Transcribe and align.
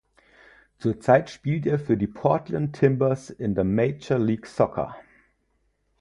Zurzeit 0.79 1.29
spielt 1.29 1.67
er 1.67 1.77
für 1.77 1.95
die 1.95 2.07
Portland 2.07 2.75
Timbers 2.75 3.29
in 3.29 3.53
der 3.53 3.65
Major 3.65 4.17
League 4.17 4.47
Soccer. 4.47 4.95